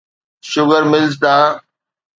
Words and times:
sugar 0.49 0.83
mills 0.91 1.13
ڏانهن 1.21 1.53